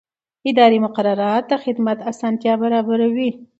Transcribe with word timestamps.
اداري 0.49 0.77
مقررات 0.85 1.43
د 1.47 1.53
خدمت 1.63 1.97
اسانتیا 2.11 2.53
برابروي. 2.63 3.29